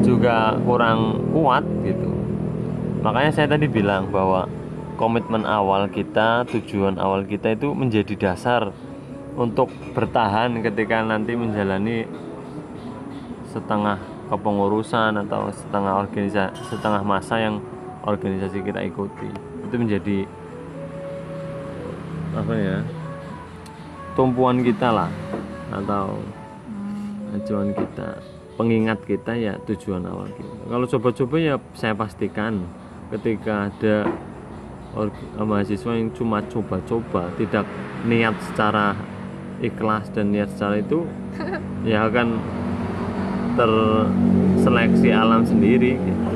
[0.00, 2.21] juga kurang kuat gitu
[3.02, 4.46] makanya saya tadi bilang bahwa
[4.94, 8.70] komitmen awal kita tujuan awal kita itu menjadi dasar
[9.34, 12.06] untuk bertahan ketika nanti menjalani
[13.50, 13.98] setengah
[14.32, 17.60] kepengurusan atau setengah organisasi setengah masa yang
[18.06, 19.28] organisasi kita ikuti.
[19.68, 20.24] Itu menjadi
[22.32, 22.78] apa ya
[24.16, 25.10] tumpuan kita lah
[25.72, 26.16] atau
[27.36, 28.20] acuan kita
[28.56, 30.52] pengingat kita ya tujuan awal kita.
[30.68, 32.64] Kalau coba-coba ya saya pastikan
[33.12, 34.08] ketika ada
[35.36, 37.68] mahasiswa yang cuma coba-coba tidak
[38.08, 38.96] niat secara
[39.60, 41.04] ikhlas dan niat secara itu
[41.88, 42.40] ya akan
[43.56, 46.00] terseleksi alam sendiri.
[46.00, 46.30] Gitu.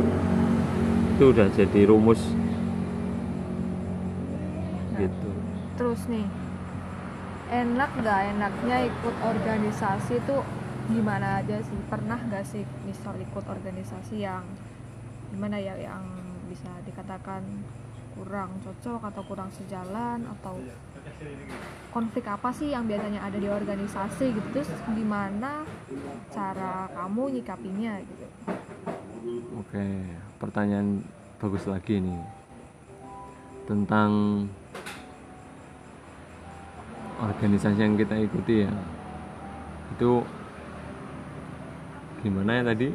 [1.17, 2.21] itu udah jadi rumus.
[5.01, 5.29] Gitu.
[5.81, 6.29] Terus nih
[7.49, 10.45] enak gak enaknya ikut organisasi tuh
[10.93, 11.79] gimana aja sih?
[11.89, 14.45] Pernah gak sih misal ikut organisasi yang
[15.33, 16.16] gimana ya yang
[16.49, 17.43] bisa dikatakan
[18.17, 20.57] kurang cocok atau kurang sejalan atau
[21.93, 24.49] konflik apa sih yang biasanya ada di organisasi gitu?
[24.57, 25.69] Terus gimana
[26.33, 28.27] cara kamu nyikapinya gitu?
[29.61, 29.87] Oke
[30.41, 31.05] pertanyaan
[31.37, 32.21] bagus lagi nih
[33.69, 34.11] tentang
[37.21, 38.73] organisasi yang kita ikuti ya.
[39.97, 40.25] Itu
[42.25, 42.89] gimana ya tadi?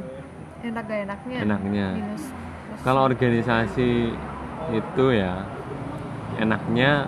[0.62, 1.38] Enak gak enaknya?
[1.42, 1.88] Enaknya.
[1.98, 2.26] Minus,
[2.82, 4.14] kalau organisasi
[4.74, 5.46] itu ya
[6.42, 7.06] enaknya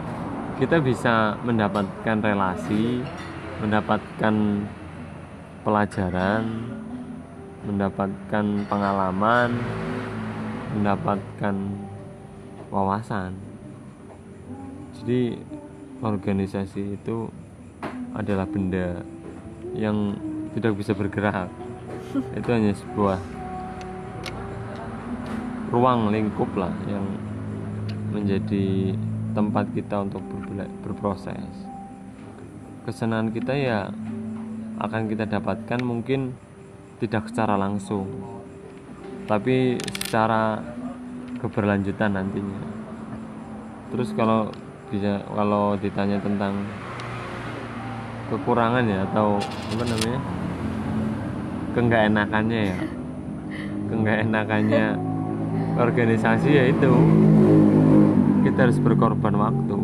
[0.62, 3.02] kita bisa mendapatkan relasi
[3.62, 4.36] mendapatkan
[5.66, 6.44] pelajaran
[7.64, 9.50] mendapatkan pengalaman
[10.74, 11.56] mendapatkan
[12.74, 13.38] wawasan.
[14.98, 15.38] Jadi
[16.02, 17.30] organisasi itu
[18.18, 19.06] adalah benda
[19.78, 20.18] yang
[20.58, 21.50] tidak bisa bergerak.
[22.34, 23.18] Itu hanya sebuah
[25.74, 27.02] ruang lingkup lah yang
[28.14, 28.94] menjadi
[29.34, 30.22] tempat kita untuk
[30.86, 31.50] berproses.
[32.86, 33.90] Kesenangan kita ya
[34.78, 36.38] akan kita dapatkan mungkin
[37.02, 38.06] tidak secara langsung
[39.26, 40.62] tapi secara
[41.42, 42.62] keberlanjutan nantinya.
[43.90, 44.54] Terus kalau
[44.94, 46.54] bisa kalau ditanya tentang
[48.30, 50.20] kekurangan ya atau apa namanya
[51.74, 52.78] keenggak enakannya ya.
[53.90, 55.13] Keenggak enakannya
[55.78, 56.92] organisasi ya itu.
[58.44, 59.78] Kita harus berkorban waktu.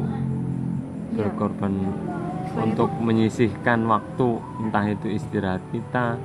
[1.20, 1.28] Iya.
[1.28, 1.74] berkorban
[2.56, 6.16] untuk menyisihkan waktu entah itu istirahat kita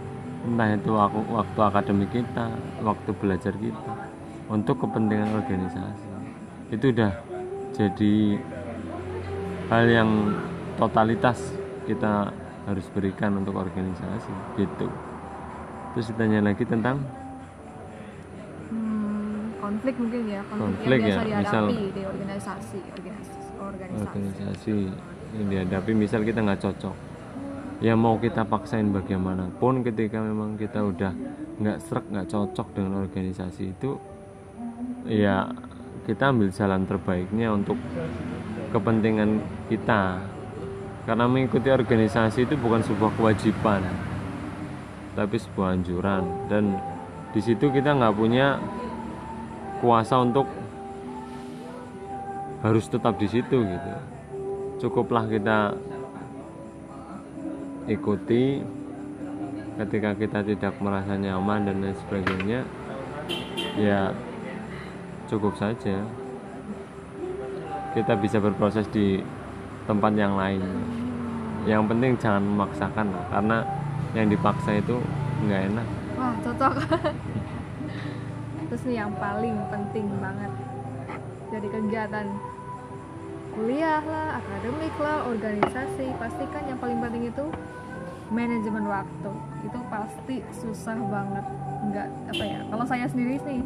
[0.45, 2.53] entah itu waktu, waktu akademik kita
[2.85, 3.93] waktu belajar kita
[4.47, 6.09] untuk kepentingan organisasi.
[6.71, 7.13] Itu udah
[7.75, 8.39] jadi
[9.73, 10.11] hal yang
[10.79, 11.41] totalitas
[11.89, 12.31] kita
[12.69, 14.87] harus berikan untuk organisasi gitu.
[15.97, 17.03] Terus ditanya lagi tentang
[19.65, 23.41] konflik mungkin ya konflik, konflik yang biasa ya misal di organisasi organisasi.
[24.05, 24.77] Organisasi
[25.35, 26.97] yang dihadapi misal kita nggak cocok.
[27.81, 31.13] Ya mau kita paksain bagaimanapun ketika memang kita udah
[31.59, 33.97] nggak serak nggak cocok dengan organisasi itu
[35.09, 35.49] ya
[36.05, 37.81] kita ambil jalan terbaiknya untuk
[38.71, 39.41] kepentingan
[39.73, 40.21] kita.
[41.05, 43.85] Karena mengikuti organisasi itu bukan sebuah kewajiban
[45.17, 46.25] tapi sebuah anjuran.
[46.49, 46.77] Dan
[47.33, 48.57] di situ kita nggak punya
[49.85, 50.49] kuasa untuk
[52.65, 53.93] harus tetap di situ gitu.
[54.81, 55.77] Cukuplah kita
[57.85, 58.65] ikuti
[59.77, 62.65] ketika kita tidak merasa nyaman dan lain sebagainya
[63.77, 64.09] ya
[65.29, 66.01] cukup saja.
[67.93, 69.21] Kita bisa berproses di
[69.85, 70.65] tempat yang lain.
[71.69, 73.59] Yang penting jangan memaksakan karena
[74.17, 74.97] yang dipaksa itu
[75.45, 75.87] nggak enak.
[76.17, 76.73] Wah cocok
[78.85, 80.53] nih yang paling penting banget.
[81.53, 82.27] Jadi kegiatan
[83.55, 87.45] kuliah lah akademik lah organisasi pastikan yang paling penting itu
[88.29, 89.33] manajemen waktu.
[89.65, 91.45] Itu pasti susah banget.
[91.85, 93.61] Nggak apa ya kalau saya sendiri nih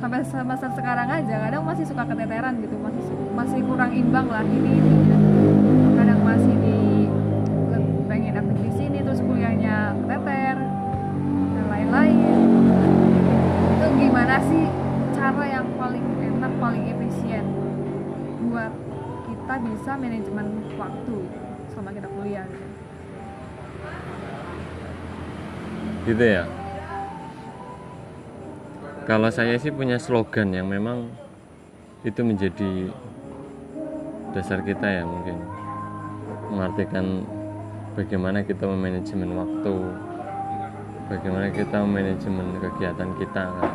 [0.00, 4.78] sampai semester sekarang aja kadang masih suka keteteran gitu masih masih kurang imbang lah ini
[4.78, 5.21] ini gitu.
[19.52, 21.16] Kita bisa manajemen waktu
[21.68, 22.68] selama kita kuliah gitu.
[26.08, 26.48] Gitu ya?
[29.04, 31.12] Kalau saya sih punya slogan yang memang
[32.00, 32.88] itu menjadi
[34.32, 35.36] dasar kita ya mungkin.
[36.48, 37.20] Mengartikan
[37.92, 39.74] bagaimana kita memanajemen waktu
[41.12, 43.72] bagaimana kita memanajemen kegiatan kita kan.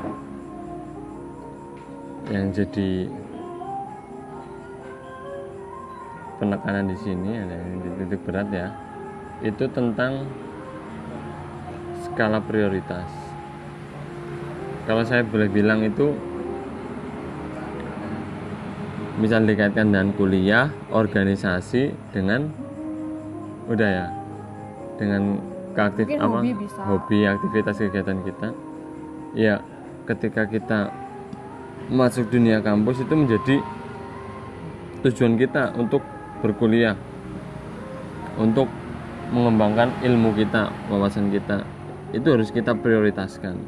[2.33, 3.13] yang jadi
[6.37, 8.67] penekanan di sini ada yang di titik berat ya.
[9.41, 10.25] Itu tentang
[12.05, 13.09] skala prioritas.
[14.87, 16.15] Kalau saya boleh bilang itu
[19.17, 22.53] misal dikaitkan dengan kuliah organisasi dengan
[23.67, 24.07] udah ya
[25.01, 25.41] dengan
[25.73, 26.37] keaktif Mungkin apa?
[26.39, 26.81] hobi bisa.
[26.85, 28.47] hobi aktivitas kegiatan kita.
[29.35, 29.55] Ya
[30.07, 30.89] ketika kita
[31.91, 33.55] masuk dunia kampus itu menjadi
[35.05, 36.01] tujuan kita untuk
[36.41, 36.95] berkuliah
[38.37, 38.69] untuk
[39.33, 41.65] mengembangkan ilmu kita wawasan kita.
[42.15, 43.59] Itu harus kita prioritaskan.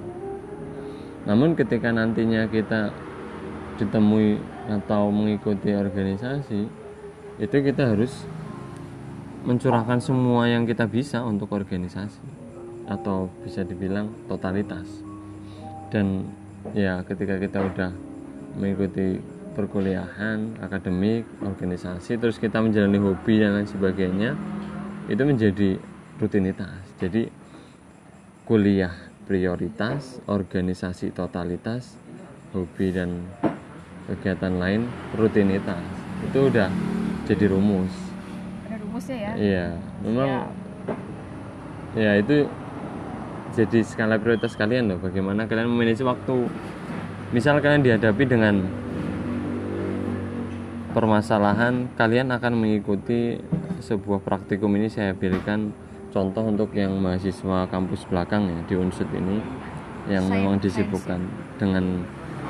[1.27, 2.95] Namun ketika nantinya kita
[3.79, 6.67] ditemui atau mengikuti organisasi
[7.39, 8.27] itu kita harus
[9.47, 12.19] mencurahkan semua yang kita bisa untuk organisasi
[12.91, 14.87] atau bisa dibilang totalitas.
[15.87, 16.27] Dan
[16.75, 17.91] ya ketika kita udah
[18.59, 24.37] mengikuti perkuliahan akademik organisasi terus kita menjalani hobi dan lain sebagainya
[25.09, 25.69] itu menjadi
[26.21, 26.79] rutinitas.
[27.01, 27.31] Jadi
[28.45, 28.93] kuliah
[29.25, 31.97] prioritas organisasi totalitas
[32.53, 33.25] hobi dan
[34.09, 35.81] kegiatan lain rutinitas.
[36.29, 36.69] Itu udah
[37.29, 37.93] jadi rumus.
[38.65, 39.67] Ada rumusnya ya iya
[40.01, 40.49] memang
[41.97, 42.45] ya itu
[43.57, 46.49] jadi skala prioritas kalian loh bagaimana kalian memanage waktu.
[47.29, 48.65] Misal kalian dihadapi dengan
[50.89, 53.37] permasalahan kalian akan mengikuti
[53.79, 55.69] sebuah praktikum ini saya berikan
[56.09, 59.37] contoh untuk yang mahasiswa kampus belakang ya di unsur ini
[60.09, 61.21] yang Saya- memang disibukkan
[61.61, 62.01] dengan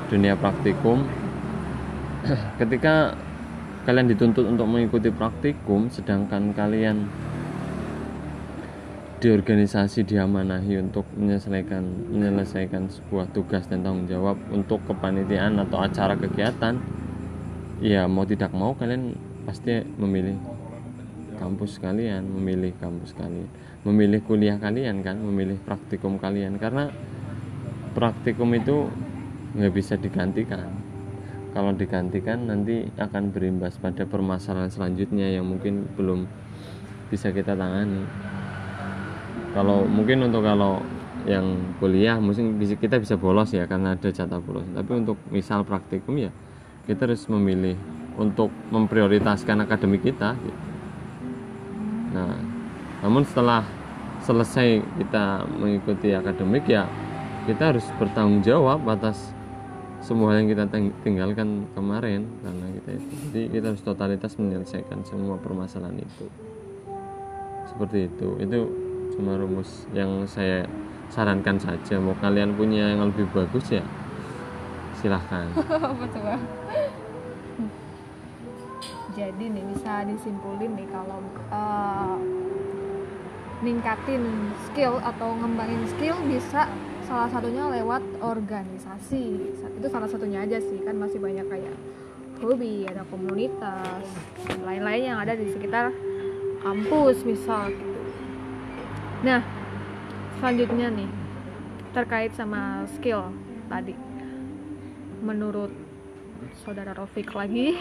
[0.07, 1.03] dunia praktikum.
[2.61, 3.15] Ketika
[3.83, 7.07] kalian dituntut untuk mengikuti praktikum sedangkan kalian
[9.19, 16.15] di organisasi diamanahi untuk menyelesaikan menyelesaikan sebuah tugas dan tanggung jawab untuk kepanitiaan atau acara
[16.15, 16.79] kegiatan
[17.79, 19.15] ya mau tidak mau kalian
[19.47, 20.35] pasti memilih
[21.39, 23.47] kampus kalian memilih kampus kalian
[23.87, 26.59] memilih kuliah kalian kan memilih praktikum kalian.
[26.59, 26.91] Karena
[27.95, 28.91] praktikum itu
[29.55, 30.67] nggak bisa digantikan.
[31.49, 36.29] Kalau digantikan nanti akan berimbas pada permasalahan selanjutnya yang mungkin belum
[37.09, 38.05] bisa kita tangani.
[39.55, 40.77] Kalau mungkin untuk kalau
[41.25, 44.67] yang kuliah mungkin kita bisa bolos ya karena ada jatah bolos.
[44.75, 46.29] Tapi untuk misal praktikum ya
[46.89, 47.77] kita harus memilih
[48.17, 50.61] untuk memprioritaskan akademik kita gitu.
[52.17, 52.33] nah
[53.05, 53.61] namun setelah
[54.25, 56.89] selesai kita mengikuti akademik ya
[57.45, 59.37] kita harus bertanggung jawab atas
[60.01, 63.07] semua yang kita ting- tinggalkan kemarin karena kita itu.
[63.29, 66.25] Jadi kita harus totalitas menyelesaikan semua permasalahan itu.
[67.67, 68.27] Seperti itu.
[68.39, 68.59] Itu
[69.17, 70.63] cuma rumus yang saya
[71.11, 71.99] sarankan saja.
[71.99, 73.83] Mau kalian punya yang lebih bagus ya
[74.99, 75.47] silahkan
[79.15, 81.19] jadi nih bisa disimpulin nih kalau
[81.49, 82.17] eh,
[83.59, 84.23] ningkatin
[84.69, 86.69] skill atau ngembangin skill bisa
[87.03, 89.51] salah satunya lewat organisasi.
[89.81, 91.75] Itu salah satunya aja sih kan masih banyak kayak
[92.39, 94.07] hobi ada komunitas
[94.63, 95.91] lain-lain yang ada di sekitar
[96.63, 97.99] kampus misal gitu.
[99.27, 99.43] Nah
[100.39, 101.09] selanjutnya nih
[101.91, 103.35] terkait sama skill
[103.67, 103.91] tadi.
[105.19, 105.75] Menurut
[106.63, 107.75] saudara Rofik lagi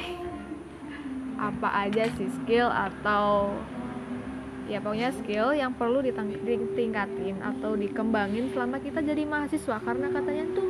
[1.38, 3.54] apa aja sih skill atau
[4.68, 9.78] ya pokoknya skill yang perlu ditingkatin atau dikembangin selama kita jadi mahasiswa.
[9.80, 10.68] Karena katanya tuh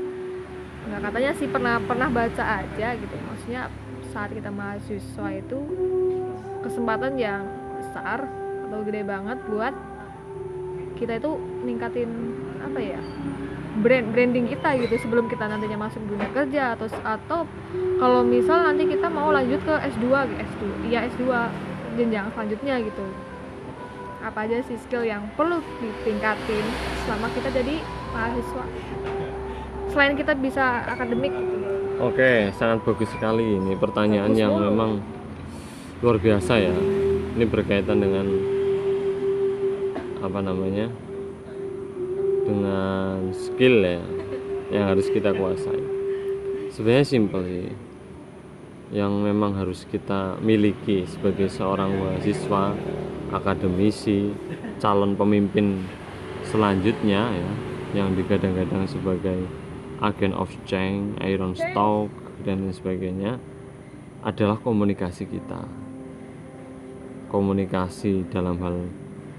[0.88, 3.14] nggak katanya sih pernah pernah baca aja gitu.
[3.16, 3.72] Maksudnya
[4.12, 5.58] saat kita mahasiswa itu
[6.62, 7.44] kesempatan yang
[7.80, 8.28] besar
[8.68, 9.74] atau gede banget buat
[11.00, 11.30] kita itu
[11.64, 12.10] ningkatin
[12.60, 13.00] apa ya
[13.78, 17.40] brand branding kita gitu sebelum kita nantinya masuk dunia kerja atau atau
[17.98, 21.24] kalau misal nanti kita mau lanjut ke S2 gitu, S2 iya S2
[21.98, 23.04] jenjang selanjutnya gitu
[24.18, 26.66] apa aja sih skill yang perlu ditingkatin
[27.06, 27.74] selama kita jadi
[28.10, 28.64] mahasiswa
[29.88, 31.32] selain kita bisa akademik.
[31.98, 34.66] Oke, sangat bagus sekali ini pertanyaan Bagus yang banget.
[34.70, 34.90] memang
[35.98, 36.74] luar biasa ya.
[37.34, 38.26] Ini berkaitan dengan
[40.22, 40.86] apa namanya?
[42.48, 44.00] Dengan skill ya
[44.72, 45.84] yang harus kita kuasai.
[46.72, 47.68] Sebenarnya simpel sih.
[48.88, 52.72] Yang memang harus kita miliki sebagai seorang mahasiswa
[53.36, 54.32] akademisi
[54.80, 55.84] calon pemimpin
[56.48, 57.50] selanjutnya ya
[57.92, 59.44] yang digadang-gadang sebagai
[60.00, 62.08] agen of change, iron stock
[62.48, 63.36] dan lain sebagainya
[64.24, 65.68] adalah komunikasi kita
[67.28, 68.88] komunikasi dalam hal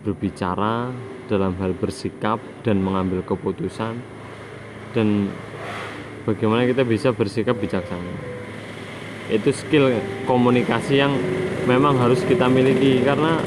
[0.02, 0.90] berbicara
[1.30, 4.00] dalam hal bersikap dan mengambil keputusan
[4.96, 5.30] dan
[6.26, 8.14] bagaimana kita bisa bersikap bijaksana.
[9.30, 9.94] Itu skill
[10.26, 11.14] komunikasi yang
[11.70, 13.38] memang harus kita miliki karena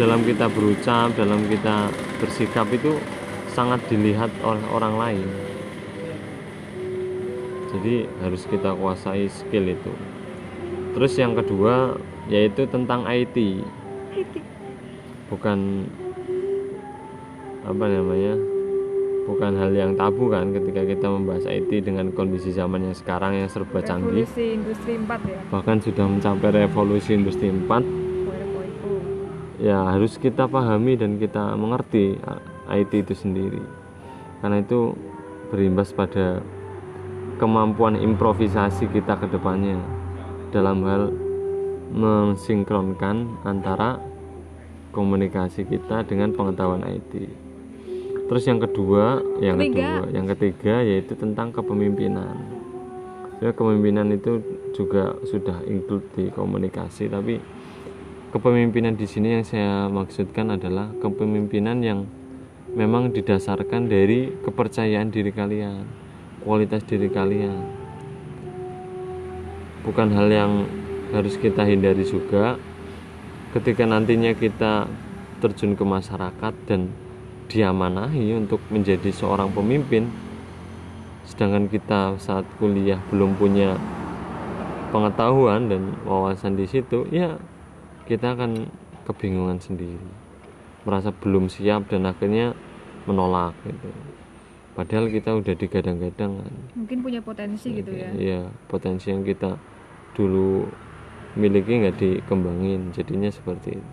[0.00, 2.96] dalam kita berucap dalam kita bersikap itu
[3.52, 5.28] sangat dilihat oleh orang lain.
[7.76, 9.92] Jadi harus kita kuasai skill itu.
[10.96, 12.00] Terus yang kedua
[12.32, 13.36] yaitu tentang IT
[15.26, 15.88] bukan
[17.66, 18.34] apa namanya
[19.26, 23.50] bukan hal yang tabu kan ketika kita membahas IT dengan kondisi zaman yang sekarang yang
[23.50, 24.22] serba canggih.
[24.22, 25.38] Revolusi industri 4 ya?
[25.50, 28.92] Bahkan sudah mencapai revolusi industri 4 Poe-poeku.
[29.58, 32.22] ya harus kita pahami dan kita mengerti
[32.70, 33.62] IT itu sendiri.
[34.38, 34.94] Karena itu
[35.50, 36.38] berimbas pada
[37.42, 39.82] kemampuan improvisasi kita ke depannya.
[40.54, 41.10] Dalam hal
[41.90, 43.98] mensinkronkan antara
[44.96, 47.28] komunikasi kita dengan pengetahuan IT.
[48.26, 49.76] Terus yang kedua, yang Ketiga.
[49.76, 52.34] kedua, yang ketiga yaitu tentang kepemimpinan.
[53.44, 54.40] Ya, kepemimpinan itu
[54.72, 57.36] juga sudah include di komunikasi, tapi
[58.32, 62.08] kepemimpinan di sini yang saya maksudkan adalah kepemimpinan yang
[62.72, 65.84] memang didasarkan dari kepercayaan diri kalian,
[66.42, 67.60] kualitas diri kalian.
[69.86, 70.52] Bukan hal yang
[71.14, 72.58] harus kita hindari juga
[73.56, 74.84] ketika nantinya kita
[75.40, 76.92] terjun ke masyarakat dan
[77.48, 80.12] diamanahi untuk menjadi seorang pemimpin
[81.24, 83.80] sedangkan kita saat kuliah belum punya
[84.92, 87.40] pengetahuan dan wawasan di situ ya
[88.06, 88.70] kita akan
[89.08, 90.10] kebingungan sendiri.
[90.86, 92.54] Merasa belum siap dan akhirnya
[93.06, 93.90] menolak gitu.
[94.78, 96.52] Padahal kita udah digadang-gadang kan.
[96.76, 98.12] Mungkin punya potensi gitu ya.
[98.12, 98.40] Iya,
[98.70, 99.56] potensi yang kita
[100.14, 100.68] dulu
[101.36, 103.90] miliki nggak dikembangin, jadinya seperti itu.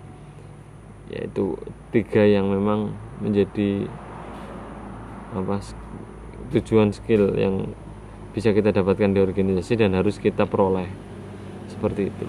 [1.13, 1.59] Yaitu
[1.91, 3.85] tiga yang memang menjadi
[5.35, 5.59] apa
[6.55, 7.73] tujuan skill yang
[8.33, 10.89] bisa kita dapatkan di organisasi dan harus kita peroleh
[11.69, 12.27] seperti itu.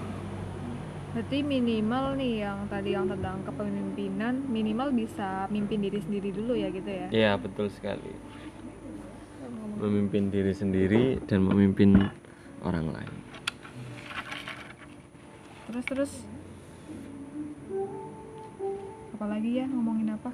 [1.15, 6.67] berarti minimal nih yang tadi yang tentang kepemimpinan minimal bisa mimpin diri sendiri dulu ya
[6.67, 8.11] gitu ya Iya betul sekali.
[9.79, 12.11] Memimpin diri sendiri dan memimpin
[12.67, 13.13] orang lain.
[15.75, 16.13] Terus terus.
[19.11, 20.31] Apalagi ya ngomongin apa?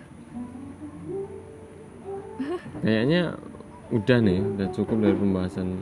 [2.86, 3.42] Kayaknya
[3.90, 5.82] udah nih, udah cukup dari pembahasan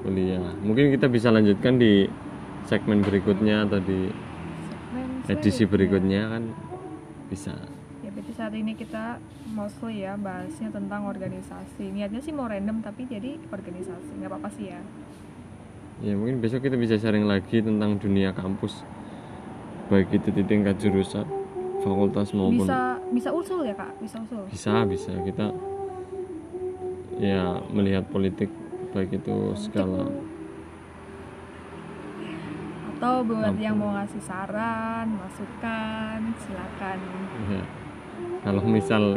[0.00, 0.40] kuliah.
[0.64, 2.08] Mungkin kita bisa lanjutkan di
[2.64, 4.08] segmen berikutnya atau di
[5.28, 6.42] edisi berikutnya kan
[7.28, 7.52] bisa.
[8.00, 9.20] ya berarti saat ini kita
[9.52, 11.92] mostly ya bahasnya tentang organisasi.
[11.92, 14.16] Niatnya sih mau random tapi jadi organisasi.
[14.16, 14.80] Nggak apa-apa sih ya
[15.98, 18.86] Ya mungkin besok kita bisa sharing lagi tentang dunia kampus.
[19.90, 21.24] Baik itu di tingkat jurusan,
[21.80, 23.90] fakultas maupun bisa bisa usul ya kak?
[23.98, 24.44] Bisa usul?
[24.52, 25.10] Bisa bisa.
[25.24, 25.46] Kita
[27.18, 28.52] ya melihat politik
[28.94, 30.06] baik itu skala
[32.98, 36.98] atau buat yang mau ngasih saran masukan silakan.
[37.46, 37.62] Ya.
[38.42, 39.14] kalau misal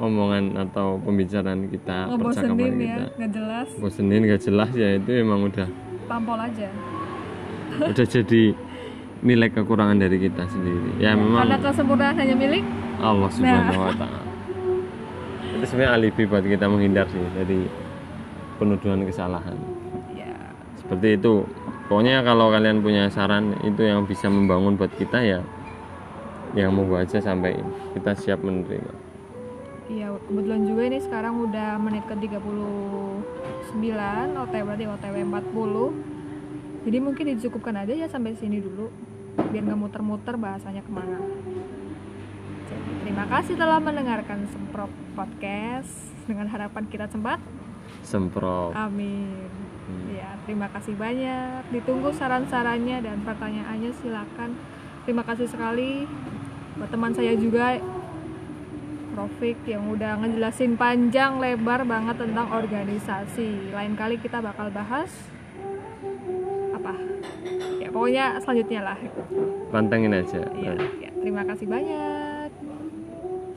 [0.00, 3.68] omongan atau pembicaraan kita oh percakapan bosenin kita ya nggak jelas.
[3.76, 5.68] Bosenin gak jelas ya itu emang udah
[6.06, 6.68] tampol aja.
[7.82, 8.42] Udah jadi
[9.22, 10.98] nilai kekurangan dari kita sendiri.
[10.98, 12.64] Ya memang karena kesempurnaan hanya milik
[13.00, 14.22] Allah subhanahu wa ta'ala.
[15.58, 17.66] Itu sebenarnya alibi buat kita menghindar sih dari
[18.58, 19.56] penuduhan kesalahan.
[20.14, 20.34] Ya
[20.78, 21.46] seperti itu.
[21.90, 25.40] Pokoknya kalau kalian punya saran itu yang bisa membangun buat kita ya
[26.56, 27.56] yang mau aja sampai
[27.96, 29.01] kita siap menerima
[29.92, 33.76] Iya, kebetulan juga ini sekarang udah menit ke 39
[34.32, 38.88] OTW berarti OTW 40 Jadi mungkin dicukupkan aja ya sampai sini dulu
[39.32, 41.16] Biar nggak muter-muter bahasanya ke mana.
[42.68, 46.12] Jadi, Terima kasih telah mendengarkan Semprot Podcast.
[46.28, 47.40] Dengan harapan kita sempat.
[48.04, 49.48] Semprot Amin.
[50.12, 51.68] Ya, terima kasih banyak.
[51.72, 54.56] Ditunggu saran-sarannya dan pertanyaannya silakan.
[55.08, 56.06] Terima kasih sekali.
[56.76, 57.76] Buat teman saya juga
[59.12, 63.70] Rofik yang udah ngejelasin panjang lebar banget tentang organisasi.
[63.70, 65.12] Lain kali kita bakal bahas
[66.72, 66.96] apa?
[67.76, 68.98] Ya pokoknya selanjutnya lah.
[69.68, 71.10] pantengin aja Ya, ya.
[71.12, 72.41] terima kasih banyak.